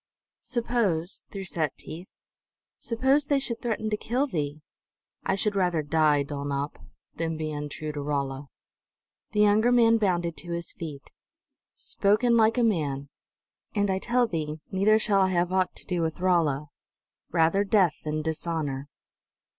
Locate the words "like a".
12.35-12.63